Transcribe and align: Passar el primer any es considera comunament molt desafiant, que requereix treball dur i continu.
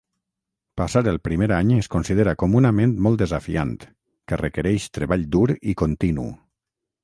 Passar 0.79 1.03
el 1.11 1.19
primer 1.27 1.49
any 1.57 1.73
es 1.81 1.89
considera 1.97 2.33
comunament 2.45 2.95
molt 3.09 3.23
desafiant, 3.25 3.77
que 4.33 4.43
requereix 4.45 4.91
treball 4.99 5.31
dur 5.37 5.47
i 5.75 5.81
continu. 5.87 6.31